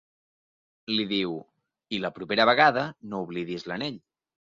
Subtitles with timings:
[0.93, 1.35] Li diu:
[1.97, 4.01] I la propera vegada, no oblidis l'anell.